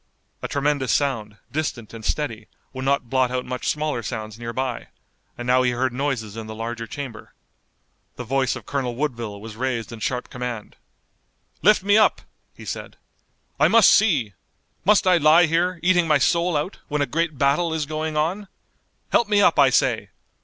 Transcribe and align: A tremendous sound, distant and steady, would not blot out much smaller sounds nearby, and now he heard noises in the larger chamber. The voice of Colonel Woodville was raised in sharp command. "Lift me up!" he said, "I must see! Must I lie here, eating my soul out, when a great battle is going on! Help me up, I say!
A 0.41 0.47
tremendous 0.47 0.91
sound, 0.91 1.37
distant 1.51 1.93
and 1.93 2.03
steady, 2.03 2.47
would 2.73 2.85
not 2.85 3.07
blot 3.11 3.29
out 3.29 3.45
much 3.45 3.67
smaller 3.67 4.01
sounds 4.01 4.39
nearby, 4.39 4.87
and 5.37 5.45
now 5.45 5.61
he 5.61 5.69
heard 5.73 5.93
noises 5.93 6.35
in 6.35 6.47
the 6.47 6.55
larger 6.55 6.87
chamber. 6.87 7.35
The 8.15 8.23
voice 8.23 8.55
of 8.55 8.65
Colonel 8.65 8.95
Woodville 8.95 9.39
was 9.39 9.55
raised 9.55 9.91
in 9.91 9.99
sharp 9.99 10.31
command. 10.31 10.75
"Lift 11.61 11.83
me 11.83 11.99
up!" 11.99 12.21
he 12.55 12.65
said, 12.65 12.97
"I 13.59 13.67
must 13.67 13.91
see! 13.91 14.33
Must 14.85 15.05
I 15.05 15.17
lie 15.17 15.45
here, 15.45 15.79
eating 15.83 16.07
my 16.07 16.17
soul 16.17 16.57
out, 16.57 16.79
when 16.87 17.03
a 17.03 17.05
great 17.05 17.37
battle 17.37 17.71
is 17.71 17.85
going 17.85 18.17
on! 18.17 18.47
Help 19.11 19.29
me 19.29 19.39
up, 19.39 19.59
I 19.59 19.69
say! 19.69 20.09